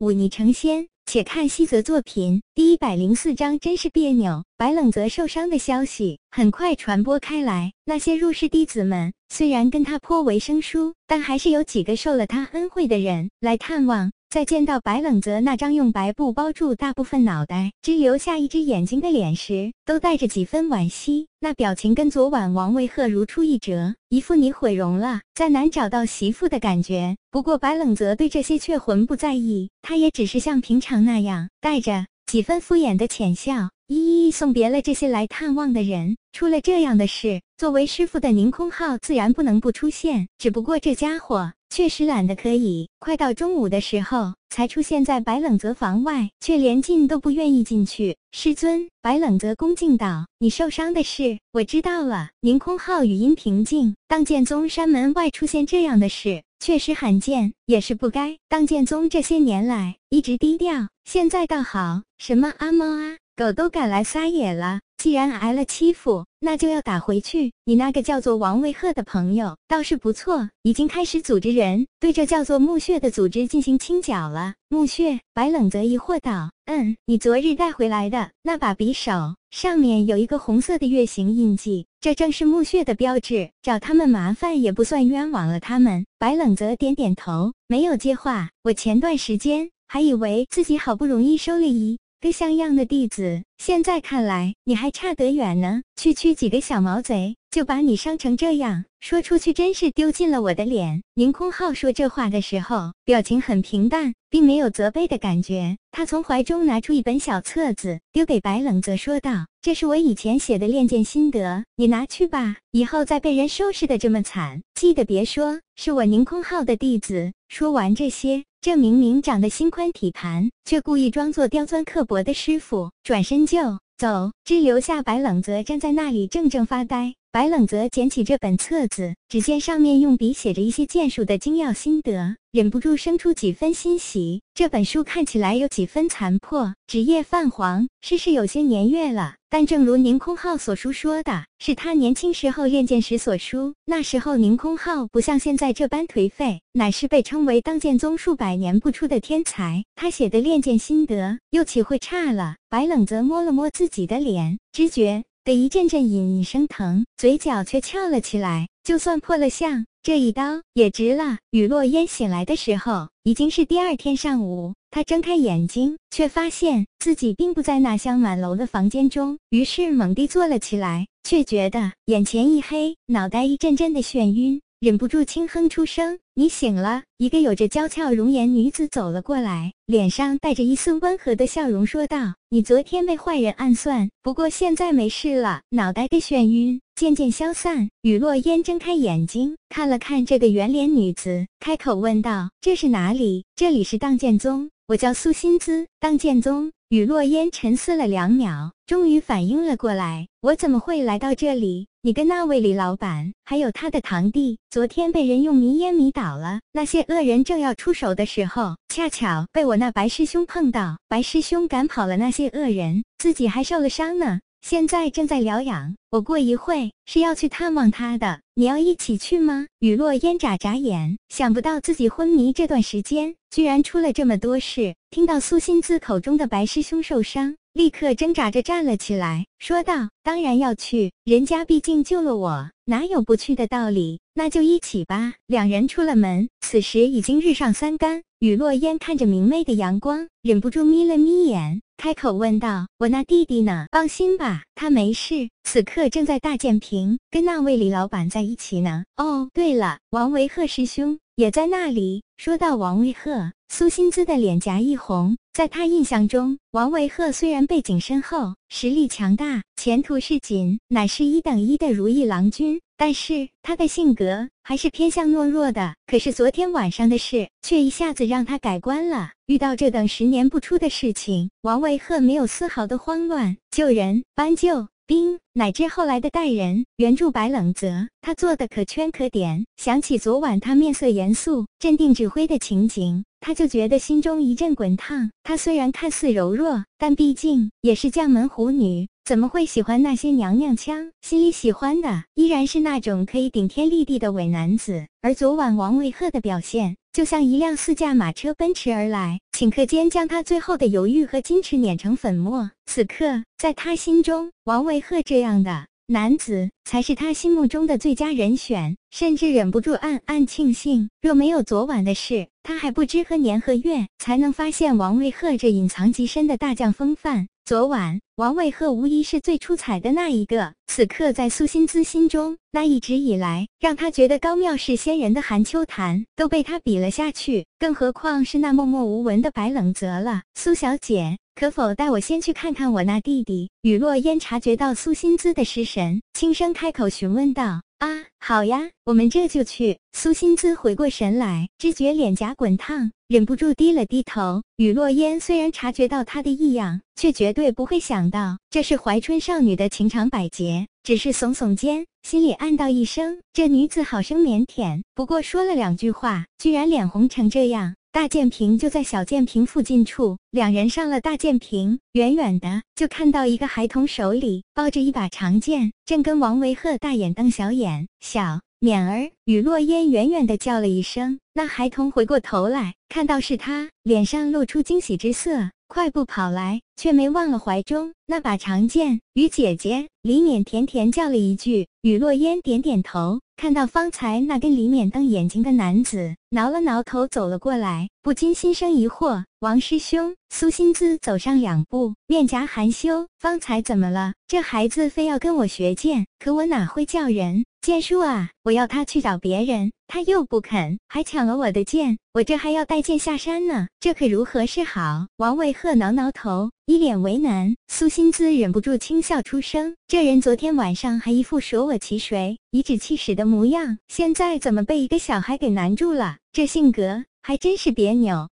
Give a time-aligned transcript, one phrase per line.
[0.00, 0.88] 忤逆成仙。
[1.04, 4.44] 且看西泽作品第一百零四章，真是别扭。
[4.56, 14.12] 白冷泽受伤的消息很快传播开来，那些入室弟子们虽然跟他颇为生疏，但还是有几个受了他恩惠的人来探望。
[14.30, 21.26] 在见到白冷泽那张用白布包住大部分脑袋，只留下一只眼睛的脸时，都带着几分惋惜。
[21.40, 27.16] 那表情跟昨晚王维赫如出一辙，一副你毁容了，再难找到媳妇的感觉。
[27.32, 36.16] 不过白冷泽对这些却浑不在意，他也只是像平常那样，带着几分敷衍的浅笑，一一送别了这些来探望的人。
[36.30, 40.28] 出了这样的事，作为师傅的宁空浩自然不能不出现。
[40.38, 41.52] 只不过这家伙。
[41.70, 48.16] 确实懒得可以，快到中午的时候才出现在白冷泽房外，却连进都不愿意进去。
[48.32, 53.94] 师尊，白冷泽恭敬道：“你受伤的事我知道了。”宁空浩语音平静。
[54.08, 58.36] 当剑宗山门外出现这样的事，确实罕见，也是不该。
[58.48, 64.80] 当剑宗这些年来一直低调，现在倒好，什么阿猫啊狗都敢来撒野了。
[64.98, 67.54] 既然挨了欺负，那就要打回去。
[67.64, 74.56] 你那个叫做王卫赫的朋友倒是不错，已经开始组织人对这叫做墓穴的组织进行清剿了。
[74.68, 79.10] 墓穴，白冷泽疑惑道：“嗯，你昨日带回来的那把匕首
[79.50, 83.50] 上面有一个红色的月形印记，这正是墓穴的标志。
[83.62, 88.50] 找他们麻烦也不算冤枉了他们。”白冷泽点点头，没有接话。
[88.64, 91.98] 我前段时间还以为自己好不容易收了一。
[92.20, 95.80] 个像样的弟子，现在看来你还差得远呢。
[95.96, 101.02] 区区几个小毛贼就把你伤成这样，说出去真是丢尽了我的脸。
[101.14, 105.78] 宁空浩说这话的时候，表情很平淡，并没有责备的感觉。
[105.92, 112.58] 他从怀中拿出一本小册子，丢给白冷泽，说道：“这是我以前写的练剑心得，你拿去吧。
[112.70, 118.44] 以后再被人收拾的这么惨，记得别说是我宁空浩的弟子。”说完这些。
[118.62, 123.58] 这明明长得心宽体盘，却故意装作刁钻刻薄的师傅，转身就
[123.96, 127.14] 走，只留下白冷泽站在那里怔怔发呆。
[127.32, 134.42] 白冷泽捡起这本册子，只见上面用笔写着一些剑术的精要心得，忍不住生出几分欣喜。
[134.52, 139.36] 这本书看起来有几分残破，纸页泛黄，是是有些年月了。
[139.48, 143.74] 但正如宁空浩所书说的，是他年轻时候练剑时所书。
[143.84, 149.84] 那时候宁空浩不像现在这般颓废，乃是被称为当剑宗数百年不出的天才。
[149.94, 152.56] 他写的练剑心得又岂会差了？
[152.68, 158.68] 白冷泽摸了摸自己的脸，知觉的一阵阵隐隐生疼，嘴角却翘了起来。
[158.84, 161.38] 就算破了相，这一刀也值了。
[161.50, 164.74] 雨落烟醒来的时候，已经是第二天上午。
[164.92, 196.72] 他睁开眼睛，却发现自己并不在那香满楼的房间中，于是猛地坐了起来，却觉得眼前一黑，脑袋一阵阵的眩晕，忍不住轻哼出声：“你醒了。”一个有着娇俏容颜女子走了过来，脸上带着一丝温和的笑容，说道：“你昨天被坏人暗算，不过现在没事了，脑袋的眩晕渐渐消散。”雨落烟睁开眼睛，看了看这个圆脸女子，开口问道：“这是哪里？”“这里是荡剑宗。”我叫苏心姿，荡剑宗。
[196.88, 201.86] 雨落烟沉思了两秒，终于反应了过来：我怎么会来到这里？
[202.02, 206.58] 你跟那位李老板，还有他的堂弟，昨天被人用迷烟迷倒了。
[206.72, 210.98] 那些恶人正要出手的时候，恰巧被我那白师兄碰到。
[211.06, 214.40] 白师兄赶跑了那些恶人，自己还受了伤呢。
[214.60, 218.40] 现在正在疗养，我过一会是要去探望他的。
[218.54, 219.68] 你要一起去吗？
[219.78, 224.96] 雨落烟眨眨眼，想不到自己昏迷这段时间，居然出了这么多事。
[225.12, 234.18] 听到苏心姿口中的白师兄受伤，立刻挣扎着站了起来，说道：“当然要去，人家毕竟救了我，哪有不去的道理？
[234.34, 238.22] 那就一起吧。”两人出了门，此时已经日上三竿。
[238.40, 243.86] 雨落烟看着明媚的阳光，忍不住眯了眯眼，开口问道：“我那弟弟呢？
[243.92, 249.04] 放心吧，他没事，此刻正在大建平，跟那位李老板在一起呢。
[249.16, 255.36] 哦，对了，王维赫师兄也在那里。”说到王维赫，苏心姿的脸颊一红。
[255.60, 262.80] 在他印象中，王维赫虽然背景深厚，实力强大，前途是锦，乃是一等一的如意郎君。
[262.96, 265.94] 但是他的性格还是偏向懦弱的。
[266.06, 269.32] 可是昨天晚上的事，却一下子让他改观了。
[269.44, 279.66] 遇到这等十年不出的事情，王维赫没有丝毫的慌乱，救人、搬救兵，乃至后来的代人原著白冷泽，他做的可圈可点。
[279.76, 283.24] 想起昨晚他面色严肃、镇定指挥的情景。
[283.40, 285.32] 他就觉得心中一阵滚烫。
[285.42, 291.12] 他虽然看似柔弱，但毕竟也是将门虎女，怎么会喜欢那些娘娘腔？
[291.20, 295.06] 心里喜欢的依然是那种可以顶天立地的伪男子。
[295.22, 302.70] 而昨晚王维鹤的表现，就像一辆四驾马车奔驰而来，顷刻间将他最后的犹豫和矜持碾成粉末。
[302.86, 305.86] 此刻，在他心中，王维鹤这样的。
[306.08, 317.46] 男子才是他心目中的最佳人选，甚至忍不住暗暗庆幸，若没有昨晚的事，他还不知何年何月才能发现王卫鹤这隐藏极深的大将风范。
[317.70, 320.74] 昨晚，王卫鹤无疑是最出彩的那一个。
[320.88, 330.42] 此刻，在苏心姿心中，那一直以来让他觉得高妙是仙人的韩秋潭都被他比了下去，更何况是那默默无闻的白冷泽了。
[330.56, 331.38] 苏小姐。
[331.54, 333.70] 可否带我先去看看我那弟弟？
[333.82, 338.08] 雨落烟察觉到苏心姿的失神，轻声开口询问道：“啊，
[338.40, 344.64] 好呀，我们这就去。”苏心姿回过神来，只觉脸颊滚烫，忍不住低了低头。
[344.74, 355.02] 雨落烟虽然察觉到他的异样，却绝对不会想到这是怀春少女的情长百结，只是耸耸肩，心里暗道一声：这女子好生腼腆。
[355.14, 357.94] 不过说了两句话，居然脸红成这样。
[358.10, 368.08] 大剑平就在小剑平附近处，两人上了大剑平，远远的就看到一个孩童手里抱着一把长剑，正跟王维鹤大眼瞪小眼。
[368.18, 379.20] 小勉儿，雨落烟远远的叫了一声，那孩童回过头来，看到是他，脸上露出惊喜之色，快步跑来，却没忘了怀中那把长剑。
[379.34, 383.40] 雨姐姐，李勉甜甜叫了一句，雨落烟点点头。
[383.54, 389.44] 看到方才那跟李勉瞪眼睛的男子，挠了挠头走了过来，不禁心生疑惑。
[389.58, 393.26] 王师兄，苏心姿走上两步，面颊含羞。
[393.38, 394.32] 方才怎么了？
[394.48, 397.66] 这孩子非要跟我学剑，可我哪会叫人？
[397.82, 398.50] 剑叔啊！
[398.62, 405.28] 我要他去找别人，他又不肯，还抢了我的剑，我这还要带剑下山呢，这可如何是好？
[405.38, 407.74] 王卫鹤挠挠头，一脸为难。
[407.88, 416.36] 苏心姿忍不住轻笑出声：这人昨天晚上还一副舍我其谁，颐指气使的模样，现在怎么被一个小孩给难住了？
[416.52, 418.50] 这性格还真是别扭。